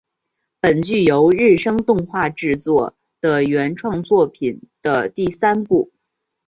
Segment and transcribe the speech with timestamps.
[0.59, 5.91] 本剧由日升动画制作的原创作品的第三部。